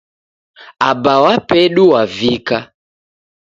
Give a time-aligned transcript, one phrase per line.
[0.89, 2.57] Aba wa pedu wavika